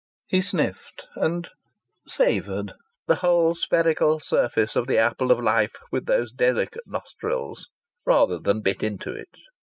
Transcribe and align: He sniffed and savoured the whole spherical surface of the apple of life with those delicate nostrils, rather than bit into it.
He 0.25 0.41
sniffed 0.41 1.05
and 1.13 1.47
savoured 2.07 2.73
the 3.05 3.17
whole 3.17 3.53
spherical 3.53 4.19
surface 4.19 4.75
of 4.75 4.87
the 4.87 4.97
apple 4.97 5.29
of 5.29 5.39
life 5.39 5.75
with 5.91 6.07
those 6.07 6.31
delicate 6.31 6.87
nostrils, 6.87 7.69
rather 8.03 8.39
than 8.39 8.61
bit 8.61 8.81
into 8.81 9.11
it. 9.13 9.29